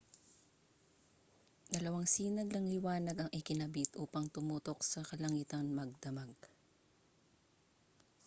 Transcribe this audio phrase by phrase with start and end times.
[1.73, 6.31] dalawang sinag ng liwanag ang ikinabit upang tumutok sa kalangitan magdamag